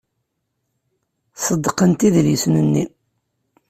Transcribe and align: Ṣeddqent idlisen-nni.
Ṣeddqent 1.45 2.07
idlisen-nni. 2.07 2.83